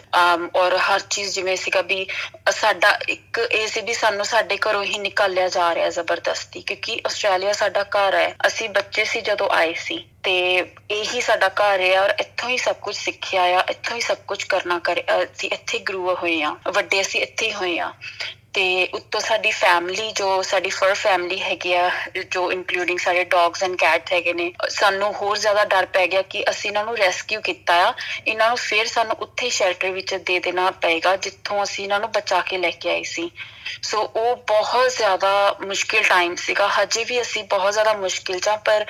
[0.57, 2.07] ਔਰ ਹਰ ਚੀਜ਼ ਜਿਵੇਂ ਸੀਗਾ ਵੀ
[2.51, 7.53] ਸਾਡਾ ਇੱਕ ਇਹ ਸੀ ਵੀ ਸਾਨੂੰ ਸਾਡੇ ਘਰੋਂ ਹੀ ਨਿਕਾਲਿਆ ਜਾ ਰਿਹਾ ਜ਼ਬਰਦਸਤੀ ਕਿਉਂਕਿ ਆਸਟ੍ਰੇਲੀਆ
[7.53, 10.35] ਸਾਡਾ ਘਰ ਹੈ। ਅਸੀਂ ਬੱਚੇ ਸੀ ਜਦੋਂ ਆਏ ਸੀ ਤੇ
[10.91, 14.43] ਇਹੀ ਸਾਡਾ ਘਰ ਹੈ ਔਰ ਇੱਥੋਂ ਹੀ ਸਭ ਕੁਝ ਸਿੱਖਿਆ ਆ, ਇੱਥੋਂ ਹੀ ਸਭ ਕੁਝ
[14.45, 17.93] ਕਰਨਾ ਕਰ ਅਸੀਂ ਇੱਥੇ ਗਰੂ ਹੋਏ ਆ ਵੱਡੇ ਅਸੀਂ ਇੱਥੇ ਹੀ ਹੋਏ ਆ
[18.55, 21.91] ਤੇ ਉੱਤੋਂ ਸਾਡੀ ਫੈਮਿਲੀ ਜੋ ਸਾਡੀ ਫਰ ਫੈਮਿਲੀ ਹੈਗੀ ਆ,
[22.31, 26.45] ਜੋ ਇਨਕਲੂਡਿੰਗ ਸਾਰੇ ਡੌਗਸ ਐਂਡ ਕੈਟਸ ਹੈਗੇ ਨੇ, ਸਾਨੂੰ ਹੋਰ ਜ਼ਿਆਦਾ ਡਰ ਪੈ ਗਿਆ ਕਿ
[26.51, 27.95] ਅਸੀਂ ਇਹਨਾਂ ਨੂੰ ਰੈਸਕਿਊ ਕੀਤਾ ਆ,
[28.27, 32.41] ਇਹਨਾਂ ਨੂੰ ਫੇਰ ਸਾਨੂੰ ਉੱਥੇ ਸ਼ੈਲਟਰ ਵਿੱਚ ਦੇ ਦੇਣਾ ਪਏਗਾ, ਜਿੱਥੋਂ ਅਸੀਂ ਇਹਨਾਂ ਨੂੰ ਬਚਾ
[32.41, 33.31] ਕੇ ਲੈ ਕੇ ਆਏ ਸੀ।
[33.83, 35.31] ਸੋ ਉਹ ਬਹੁਤ ਜ਼ਿਆਦਾ
[35.63, 38.85] ਮੁਸ਼ਕਿਲ ਟਾਈਮ ਸੀਗਾ। ਹਜੇ ਵੀ ਅਸੀਂ ਬਹੁਤ ਜ਼ਿਆਦਾ ਮੁਸ਼ਕਿਲ ਚ ਪਰ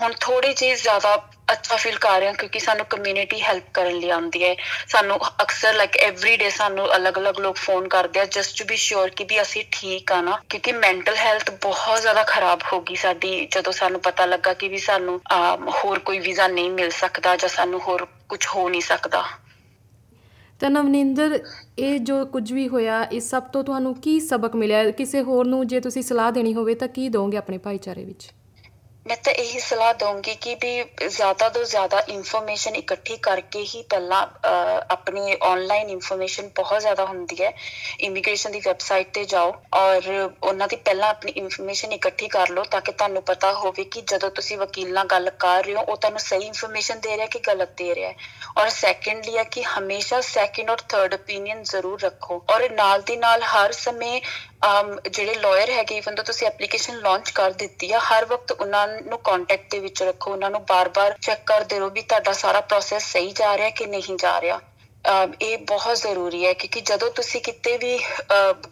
[0.00, 1.16] ਹੁਣ ਥੋੜੀ ਜਿਹੀ ਜ਼ਿਆਦਾ
[1.52, 4.54] ਅੱਛਾ ਫੀਲ ਕਰ ਰਹੇ ਹਾਂ, ਕਿਉਂਕਿ ਸਾਨੂੰ ਕਮਿਊਨਿਟੀ ਹੈਲਪ ਕਰਨ ਲਈ ਆਉਂਦੀ ਹੈ।
[4.88, 9.10] ਸਾਨੂੰ ਅਕਸਰ ਲਾਈਕ ਐਵਰੀ ਡੇ ਸਾਨੂੰ ਅਲੱਗ-ਅਲੱਗ ਲੋਕ ਫੋਨ ਕਰਦੇ ਆ ਜਸਟ ਟੂ ਬੀ ਸ਼ੋਰ
[9.10, 13.46] ਕਿ ਵੀ ਅਸੀਂ ਠੀਕ ਆ ਨਾ। ਕਿਉਂਕਿ ਮੈਂਟਲ ਹੈਲਥ ਬਹੁਤ ਜ਼ਿਆਦਾ ਖਰਾਬ ਹੋ ਗਈ ਸਾਡੀ,
[13.46, 15.20] ਜਦੋਂ ਸਾਨੂੰ ਪਤਾ ਲੱਗਾ ਕਿ ਵੀ ਸਾਨੂੰ
[15.74, 19.24] ਹੋਰ ਕੋਈ ਵੀਜ਼ਾ ਨਹੀਂ ਮਿਲ ਸਕਦਾ ਜਾਂ ਸਾਨੂੰ ਹੋਰ ਕੁਝ ਹੋ ਨਹੀਂ ਸਕਦਾ।
[20.60, 21.38] ਤਾਂ ਨਵਨਿੰਦਰ,
[21.78, 24.90] ਇਹ ਜੋ ਕੁਝ ਵੀ ਹੋਇਆ ਇਸ ਸਭ ਤੋਂ ਤੁਹਾਨੂੰ ਕੀ ਸਬਕ ਮਿਲਿਆ?
[24.90, 28.30] ਕਿਸੇ ਹੋਰ ਨੂੰ ਜੇ ਤੁਸੀਂ ਸਲਾਹ ਦੇਣੀ ਹੋਵੇ ਤਾਂ ਕੀ ਦੋਗੇ ਆਪਣੇ ਭਾਈਚਾਰੇ ਵਿੱਚ?
[29.06, 34.26] ਮੈਂ ਤਾਂ ਇਹੀ ਸਲਾਹ ਦਊਂਗੀ ਕਿ ਵੀ ਜ਼ਿਆਦਾ ਤੋਂ ਜ਼ਿਆਦਾ ਇਨਫੋਰਮੇਸ਼ਨ ਇਕੱਠੀ ਕਰਕੇ ਹੀ ਪਹਿਲਾਂ
[34.90, 37.52] ਆਪਣੀ ਆਨਲਾਈਨ ਇਨਫੋਰਮੇਸ਼ਨ ਬਹੁਤ ਜ਼ਿਆਦਾ ਹੁੰਦੀ ਹੈ।
[38.00, 40.08] ਇਮੀਗ੍ਰੇਸ਼ਨ ਦੀ ਵੈਬਸਾਈਟ ਤੇ ਜਾਓ ਔਰ
[40.42, 44.30] ਉਹਨਾਂ ਦੀ ਪਹਿਲਾਂ ਆਪਣੀ ਇਨਫੋਰਮੇਸ਼ਨ ਇਕੱਠੀ ਕਰ ਲਓ ਤਾਂ ਕਿ ਤੁਹਾਨੂੰ ਪਤਾ ਹੋਵੇ ਕਿ ਜਦੋਂ
[44.30, 47.76] ਤੁਸੀਂ ਵਕੀਲ ਨਾਲ ਗੱਲ ਕਰ ਰਹੇ ਹੋ, ਉਹ ਤੁਹਾਨੂੰ ਸਹੀ ਇਨਫੋਰਮੇਸ਼ਨ ਦੇ ਰਿਹਾ ਕਿ ਗਲਤ
[47.78, 48.16] ਦੇ ਰਿਹਾ ਹੈ।
[48.58, 53.42] ਔਰ ਸੈਕੰਡਲੀ ਹੈ ਕਿ ਹਮੇਸ਼ਾ ਸੈਕੰਡ ਔਰ ਥਰਡ ਓਪੀਨੀਅਨ ਜ਼ਰੂਰ ਰੱਖੋ। ਔਰ ਨਾਲ ਦੀ ਨਾਲ
[53.44, 54.20] ਹਰ ਸਮੇਂ
[54.62, 59.18] ਜਿਹੜੇ ਲਾਇਰ ਹੈਗੇ ਇਵਨ ਤਾਂ ਤੁਸੀਂ ਐਪਲੀਕੇਸ਼ਨ ਲਾਂਚ ਕਰ ਦਿੱਤੀ ਆ, ਹਰ ਵਕਤ ਉਹਨਾਂ ਨੂੰ
[59.20, 63.32] ਕੰਟੈਕਟ ਦੇ ਵਿੱਚ ਰੱਖੋ, ਉਹਨਾਂ ਨੂੰ ਬਾਰ-ਬਾਰ ਚੈੱਕ ਕਰਦੇ ਰਹੋ ਵੀ ਤੁਹਾਡਾ ਸਾਰਾ ਪ੍ਰੋਸੈਸ ਸਹੀ
[63.32, 64.60] ਜਾ ਰਿਹਾ ਕਿ ਨਹੀਂ ਜਾ ਰਿਹਾ।
[65.42, 67.98] ਇਹ ਬਹੁਤ ਜ਼ਰੂਰੀ ਹੈ ਕਿਉਂਕਿ ਜਦੋਂ ਤੁਸੀਂ ਕਿਤੇ ਵੀ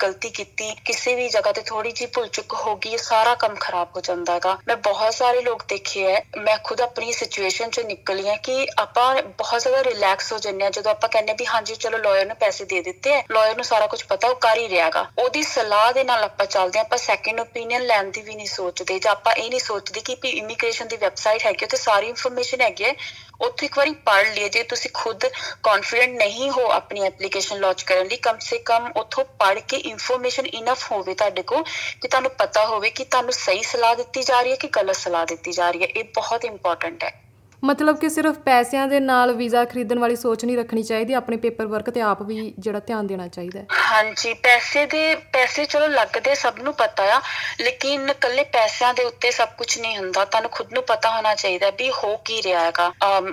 [0.02, 3.88] ਗਲਤੀ ਕੀਤੀ, ਕਿਸੇ ਵੀ ਜਗ੍ਹਾ ਤੇ ਥੋੜੀ ਜਿਹੀ ਭੁੱਲ ਚੁੱਕ ਹੋ ਗਈ ਸਾਰਾ ਕੰਮ ਖਰਾਬ
[3.96, 8.28] ਹੋ ਜਾਂਦਾ ਹੈਗਾ। ਮੈਂ ਬਹੁਤ ਸਾਰੇ ਲੋਕ ਦੇਖੇ ਹੈ, ਮੈਂ ਖੁਦ ਆਪਣੀ ਸਿਚੁਏਸ਼ਨ ਚੋਂ ਨਿਕਲੀ
[8.28, 11.98] ਹਾਂ ਕਿ ਆਪਾਂ ਬਹੁਤ ਜ਼ਿਆਦਾ ਰਿਲੈਕਸ ਹੋ ਜੰਨੇ ਆ ਜਦੋਂ ਆਪਾਂ ਕਹਿੰਨੇ ਵੀ ਹਾਂਜੀ, ਚਲੋ
[11.98, 15.06] ਲਾਇਰ ਨੂੰ ਪੈਸੇ ਦੇ ਦਿੱਤੇ ਆ ਲਾਇਰ ਨੂੰ ਸਾਰਾ ਕੁਝ ਪਤਾ, ਉਹ ਕਰ ਹੀ ਰਿਹਾਗਾ
[15.18, 19.12] ਉਹਦੀ ਸਲਾਹ ਦੇ ਨਾਲ ਆਪਾਂ ਚੱਲਦੇ ਆਪਾਂ ਸੈਕੰਡ ਓਪੀਨੀਅਨ ਲੈਣ ਦੀ ਵੀ ਨਹੀਂ ਸੋਚਦੇ ਜਾਂ
[19.12, 22.94] ਆਪਾਂ ਇਹ ਨਹੀਂ ਸੋਚਦੇ ਕਿ ਵੀ ਇਮੀਗ੍ਰੇਸ਼ਨ ਦੀ ਵੈਬਸਾਈਟ ਹੈਗੀ ਉੱਥੇ ਸਾਰੀ ਇਨਫੋਰਮੇਸ਼ਨ ਹੈਗੀ ਹੈ
[23.40, 25.24] ਉੱਥੇ ਇੱਕ ਵਾਰੀ ਪੜ੍ਹ ਲਈਏ, ਜੇ ਤੁਸੀਂ ਖੁਦ
[25.62, 30.46] ਕੌਨਫੀਡੈਂਟ ਨਹੀਂ ਹੋ ਆਪਣੀ ਐਪਲੀਕੇਸ਼ਨ ਲਾਂਚ ਕਰਨ ਲਈ, ਕਮ ਸੇ ਕਮ ਉੱਥੋਂ ਪੜ੍ਹ ਕੇ ਇਨਫੋਰਮੇਸ਼ਨ
[30.46, 31.62] ਇਨਫ ਹੋਵੇ ਤੁਹਾਡੇ ਕੋਲ
[32.02, 35.26] ਕਿ ਤੁਹਾਨੂੰ ਪਤਾ ਹੋਵੇ ਕਿ ਤੁਹਾਨੂੰ ਸਹੀ ਸਲਾਹ ਦਿੱਤੀ ਜਾ ਰਹੀ ਹੈ ਕਿ ਗਲਤ ਸਲਾਹ
[35.26, 37.33] ਦਿੱਤੀ ਜਾ ਰਹੀ ਹੈ। ਇਹ ਬਹੁਤ ਇੰਪੋਰਟੈਂਟ ਹੈ।
[37.64, 41.66] ਮਤਲਬ ਕਿ ਸਿਰਫ ਪੈਸਿਆਂ ਦੇ ਨਾਲ ਵੀਜ਼ਾ ਖਰੀਦਣ ਵਾਲੀ ਸੋਚ ਨਹੀਂ ਰੱਖਣੀ ਚਾਹੀਦੀ, ਆਪਣੇ ਪੇਪਰ
[41.66, 46.34] ਵਰਕ ਤੇ ਆਪ ਵੀ ਜਿਹੜਾ ਧਿਆਨ ਦੇਣਾ ਚਾਹੀਦਾ ਹੈ। ਹਾਂਜੀ, ਪੈਸੇ ਦੇ, ਪੈਸੇ ਚਲੋ ਲੱਗਦੇ
[46.34, 47.20] ਸਭ ਨੂੰ ਪਤਾ ਆ,
[47.60, 51.70] ਲੇਕਿਨ ਕੱਲੇ ਪੈਸਿਆਂ ਦੇ ਉੱਤੇ ਸਭ ਕੁਝ ਨਹੀਂ ਹੁੰਦਾ। ਤੁਹਾਨੂੰ ਖੁਦ ਨੂੰ ਪਤਾ ਹੋਣਾ ਚਾਹੀਦਾ
[51.70, 52.90] ਵੀ ਹੋ ਕੀ ਰਿਹਾ ਹੈਗਾ।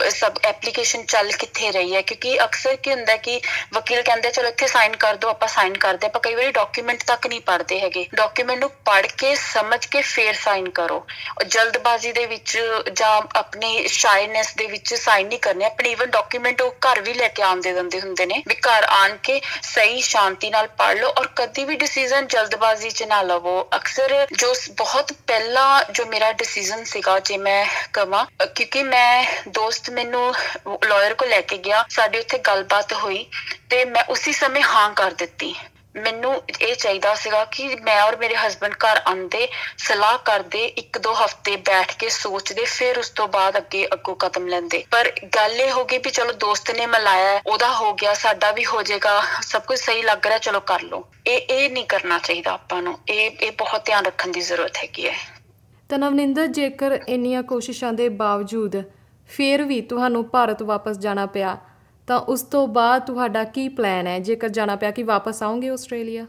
[0.10, 2.02] ਸਭ ਐਪਲੀਕੇਸ਼ਨ ਚੱਲ ਕਿੱਥੇ ਰਹੀ ਹੈ?
[2.02, 3.40] ਕਿਉਂਕਿ ਅਕਸਰ ਕੀ ਹੁੰਦਾ ਕਿ
[3.74, 7.28] ਵਕੀਲ ਕਹਿੰਦੇ, ਚਲੋ ਇੱਥੇ ਸਾਈਨ ਕਰ ਦਿਓ, ਆਪਾਂ ਸਾਈਨ ਕਰਦੇ ਆਪਾਂ ਕਈ ਵਾਰੀ ਡਾਕੂਮੈਂਟ ਤੱਕ
[7.28, 11.06] ਨਹੀਂ ਪੜ੍ਹਦੇ ਹੈਗੇ। ਡਾਕੂਮੈਂਟ ਨੂੰ ਪੜ੍ਹ ਕੇ, ਸਮਝ ਕੇ ਫੇਰ ਸਾਈਨ ਕਰੋ।
[11.48, 12.58] ਜਲਦਬਾਜ਼ੀ ਦੇ ਵਿੱਚ
[12.94, 13.88] ਜਾਂ ਆਪਣੀ
[14.22, 17.62] ਸ਼ਾਇਨੈਸ ਦੇ ਵਿੱਚ ਸਾਈਨ ਨਹੀਂ ਕਰਨੇ। ਆਪਣੇ ਇਵਨ ਡਾਕੂਮੈਂਟ ਉਹ ਘਰ ਵੀ ਲੈ ਕੇ ਆਉਣ
[17.62, 21.64] ਦੇ ਦਿੰਦੇ ਹੁੰਦੇ ਨੇ ਵੀ ਘਰ ਆਣ ਕੇ ਸਹੀ, ਸ਼ਾਂਤੀ ਨਾਲ ਪੜ੍ਹ ਲਓ ਔਰ ਕਦੀ
[21.66, 27.38] ਵੀ ਡਿਸੀਜਨ ਜਲਦਬਾਜ਼ੀ 'ਚ ਨਾ ਲਵੋ। ਅਕਸਰ ਜੋ ਬਹੁਤ ਪਹਿਲਾ ਜੋ ਮੇਰਾ ਡਿਸੀਜਨ ਸੀਗਾ, ਜੇ
[27.40, 30.34] ਮੈਂ ਕਹਾਂ ਕਿਉਂਕਿ ਮੈਂ ਦੋਸਤ ਮੈਨੂੰ
[30.86, 33.26] ਲਾਇਰ ਕੋ ਲੈ ਕੇ ਗਿਆ। ਸਾਡੇ ਉੱਥੇ ਗੱਲਬਾਤ ਹੋਈ
[33.70, 35.54] ਤੇ ਮੈਂ ਉਸੇ ਸਮੇਂ ਹਾਂ ਕਰ ਦਿੱਤੀ।
[35.96, 41.14] ਮੈਨੂੰ ਇਹ ਚਾਹੀਦਾ ਸੀਗਾ ਕਿ ਮੈਂ ਔਰ ਮੇਰੇ ਹਸਬੰਡ ਘਰ ਆਂਦੇ ਸਲਾਹ ਕਰਦੇ, ਇੱਕ ਦੋ
[41.14, 45.72] ਹਫ਼ਤੇ ਬੈਠ ਕੇ ਸੋਚਦੇ, ਫਿਰ ਉਸ ਤੋਂ ਬਾਅਦ ਅੱਗੇ ਅੱਗੋ ਕਦਮ ਲੈਂਦੇ। ਪਰ ਗੱਲ ਇਹ
[45.72, 49.62] ਹੋ ਗਈ ਵੀ ਚਲੋ ਦੋਸਤ ਨੇ ਮਲਾਇਆ ਉਹਦਾ ਹੋ ਗਿਆ, ਸਾਡਾ ਵੀ ਹੋ ਜਾਏਗਾ, ਸਭ
[49.62, 53.32] ਕੁਝ ਸਹੀ ਲੱਗ ਰਿਹਾ, ਚਲੋ ਕਰ ਲਓ। ਇਹ ਇਹ ਨਹੀਂ ਕਰਨਾ ਚਾਹੀਦਾ ਆਪਾਂ ਨੂੰ। ਇਹ
[53.32, 55.16] ਇਹ ਬਹੁਤ ਧਿਆਨ ਰੱਖਣ ਦੀ ਜ਼ਰੂਰਤ ਹੈਗੀ ਹੈ।
[55.90, 58.84] ਤਾਂ ਨਵਨਿੰਦਰ, ਜੇਕਰ ਇੰਨੀਆਂ ਕੋਸ਼ਿਸ਼ਾਂ ਦੇ ਬਾਵਜੂਦ
[59.30, 61.58] ਫਿਰ ਵੀ ਤੁਹਾਨੂੰ ਭਾਰਤ ਵਾਪਸ ਜਾਣਾ ਪਿਆ
[62.12, 64.20] ਤਾਂ ਉਸ ਤੋਂ ਬਾਅਦ ਤੁਹਾਡਾ ਕੀ ਪਲਾਨ ਹੈ?
[64.20, 66.26] ਜੇਕਰ ਜਾਣਾ ਪਿਆ ਕਿ ਵਾਪਸ ਆਉਂਗੇ ਆਸਟ੍ਰੇਲੀਆ?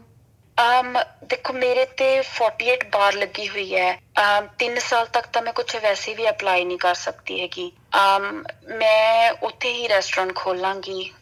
[0.79, 5.53] ਅਮ, ਦੇਖੋ, ਮੇਰੇ ਤੇ 48 ਬਾਰ ਲੱਗੀ ਹੋਈ ਹੈ। ਅਮ 3 ਸਾਲ ਤੱਕ ਤਾਂ ਮੈਂ
[5.53, 8.43] ਕੁਝ ਵੈਸੇ ਵੀ ਅਪਲਾਈ ਨਹੀਂ ਕਰ ਸਕਦੀ ਹੈਗੀ। ਅਮ,
[8.77, 11.13] ਮੈਂ ਉੱਥੇ ਹੀ ਰੈਸਟੋਰੈਂਟ ਖੋਲਾਂਗੀ।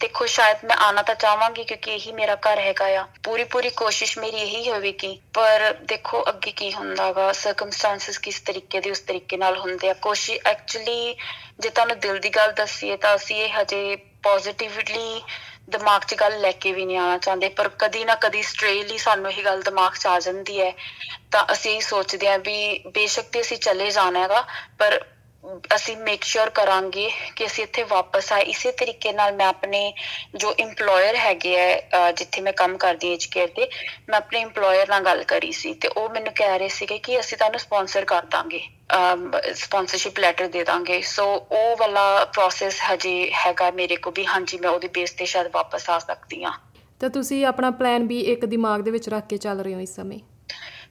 [0.00, 4.18] ਦੇਖੋ, ਸ਼ਾਇਦ ਮੈਂ ਆਣਾ ਤਾਂ ਚਾਹਾਂਗੀ ਕਿਉਂਕਿ ਇਹੀ ਮੇਰਾ ਘਰ ਹੈਗਾ ਆ। ਪੂਰੀ ਪੂਰੀ ਕੋਸ਼ਿਸ਼
[4.18, 9.58] ਮੇਰੀ ਇਹੀ ਹੋਵੇਗੀ। ਪਰ ਦੇਖੋ, ਅੱਗੇ ਕੀ ਹੁੰਦਾਗਾ ਸਰਕਮਸਟੈਂਸਸ ਕਿਸ ਤਰੀਕੇ ਦੇ, ਉਸ ਤਰੀਕੇ ਨਾਲ
[9.58, 11.16] ਹੁੰਦੇ ਆ। ਕੋਸ਼ਿਸ਼ ਐਕਚੁਅਲੀ
[11.60, 15.22] ਜੇ ਤੁਹਾਨੂੰ ਦਿਲ ਦੀ ਗੱਲ ਦੱਸੀਏ ਤਾਂ ਅਸੀਂ ਇਹ ਹਜੇ ਪੋਜ਼ਿਟਿਵਲੀ
[15.68, 19.32] ਦਿਮਾਗ 'ਚ ਗੱਲ ਲੈ ਕੇ ਵੀ ਨਹੀਂ ਆਣਾ ਚਾਹੁੰਦੇ। ਪਰ ਕਦੀ ਨਾ ਕਦੀ ਸਟ੍ਰੇਲੀ ਸਾਨੂੰ
[19.32, 20.72] ਇਹ ਗੱਲ ਦਿਮਾਗ 'ਚ ਆ ਜਾਂਦੀ ਹੈ।
[21.30, 24.44] ਤਾਂ ਅਸੀਂ ਸੋਚਦੇ ਆਂ ਵੀ ਬੇਸ਼ੱਕ ਤੇ ਅਸੀਂ ਚਲੇ ਜਾਣਾ ਹੈਗਾ,
[24.78, 25.04] ਪਰ
[25.74, 29.92] ਅਸੀਂ ਮੇਕ ਸ਼ੋਰ ਕਰਾਂਗੇ ਕਿ ਅਸੀਂ ਇੱਥੇ ਵਾਪਸ ਆਏ। ਇਸੇ ਤਰੀਕੇ ਨਾਲ ਮੈਂ ਆਪਣੇ
[30.34, 31.54] ਜੋ EMPLOYER ਹੈਗੇ
[31.94, 33.68] ਆ ਜਿੱਥੇ ਮੈਂ ਕੰਮ ਕਰਦੀ ਹਾਂ ਕੇਅਰ ਤੇ,
[34.08, 37.38] ਮੈਂ ਆਪਣੇ EMPLOYER ਨਾਲ ਗੱਲ ਕਰੀ ਸੀ ਤੇ ਉਹ ਮੈਨੂੰ ਕਹਿ ਰਹੇ ਸੀਗੇ ਕਿ ਅਸੀਂ
[37.38, 38.60] ਤੁਹਾਨੂੰ ਸਪਾਂਸਰ ਕਰ ਦਾਂਗੇ।
[39.54, 44.70] ਸਪਾਂਸਰਸ਼ਿਪ ਲੈਟਰ ਦੇ ਦਾਂਗੇ। ਸੋ ਉਹ ਵਾਲਾ ਪ੍ਰੋਸੈਸ ਹਜੇ ਹੈਗਾ ਮੇਰੇ ਕੋ ਵੀ। ਹਾਂਜੀ, ਮੈਂ
[44.70, 46.52] ਉਹਦੇ ਬੇਸ ਤੇ ਸ਼ਾਇਦ ਵਾਪਸ ਆ ਸਕਦੀ ਹਾਂ।
[47.00, 49.94] ਤਾਂ ਤੁਸੀਂ ਆਪਣਾ ਪਲਾਨ ਵੀ ਇੱਕ ਦਿਮਾਗ ਦੇ ਵਿੱਚ ਰੱਖ ਕੇ ਚੱਲ ਰਹੇ ਹੋ ਇਸ
[49.96, 50.18] ਸਮੇਂ?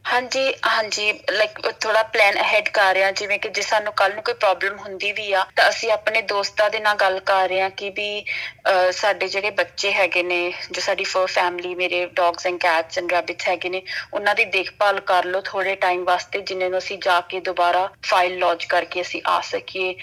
[0.10, 4.24] ਹਾਂਜੀ ਹਾਂਜੀ ਲਾਈਕ ਥੋੜਾ ਪਲਾਨ ਅਹੈਡ ਕਰ ਰਹੇ ਹਾਂ ਜਿਵੇਂ ਕਿ ਜੇ ਸਾਨੂੰ ਕੱਲ ਨੂੰ
[4.24, 7.70] ਕੋਈ ਪ੍ਰੋਬਲਮ ਹੁੰਦੀ ਵੀ ਆ ਤਾਂ ਅਸੀਂ ਆਪਣੇ ਦੋਸਤਾਂ ਦੇ ਨਾਲ ਗੱਲ ਕਰ ਰਹੇ ਹਾਂ
[7.72, 10.40] ਕਿ ਵੀ ਅਹ, ਸਾਡੇ ਜਿਹੜੇ ਬੱਚੇ ਹੈਗੇ ਨੇ
[10.72, 13.82] ਜੋ ਸਾਡੀ ਫਰ ਫੈਮਿਲੀ ਮੇਰੇ dogs and cats and rabbits ਹੈਗੇ ਨੇ
[14.14, 18.38] ਉਹਨਾਂ ਦੀ ਦੇਖਭਾਲ ਕਰ ਲਓ ਥੋੜੇ ਟਾਈਮ ਵਾਸਤੇ ਜਿਨ੍ਹਾਂ ਨੂੰ ਅਸੀਂ ਜਾ ਕੇ ਦੁਬਾਰਾ ਫਾਈਲ
[18.40, 19.96] ਲੌਂਚ ਕਰਕੇ ਅਸੀਂ ਆ ਸਕੀਏ।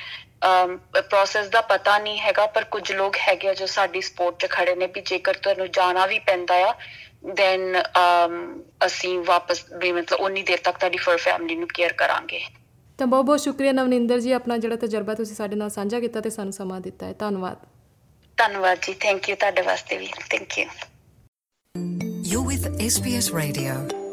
[1.02, 4.74] ਪ੍ਰੋਸੈਸ ਦਾ ਪਤਾ ਨਹੀਂ ਹੈਗਾ ਪਰ ਕੁਝ ਲੋਕ ਹੈਗੇ ਆ ਜੋ ਸਾਡੀ ਸਪੋਰਟ 'ਚ ਖੜੇ
[4.74, 6.72] ਨੇ ਵੀ ਜੇਕਰ ਤੁਹਾਨੂੰ ਜਾਣਾ ਵੀ ਪੈਂਦਾ ਆ
[7.24, 7.82] ਦੈਨ
[8.86, 12.40] ਅਸੀਂ ਵਾਪਸ ਵੀ ਮਤਲਬ ਉਨੀ ਦੇਰ ਤੱਕ ਤੁਹਾਡੀ ਫਰ ਫੈਮਿਲੀ ਨੂੰ ਕੇਅਰ ਕਰਾਂਗੇ।
[12.98, 16.30] ਤਾਂ ਬਹੁਤ ਬਹੁਤ ਸ਼ੁਕਰੀਆ ਨਵਨਿੰਦਰ ਜੀ ਆਪਣਾ ਜਿਹੜਾ ਤਜਰਬਾ ਤੁਸੀਂ ਸਾਡੇ ਨਾਲ ਸਾਂਝਾ ਕੀਤਾ ਤੇ
[16.30, 17.56] ਸਾਨੂੰ ਸਮਾਂ ਦਿੱਤਾ ਹੈ। ਧੰਨਵਾਦ।
[18.36, 20.66] ਧੰਨਵਾਦ ਜੀ ਥੈਂਕ ਯੂ ਤੁਹਾਡੇ ਵਾਸਤੇ ਵੀ thank you
[22.26, 24.05] You're with SBS Radio.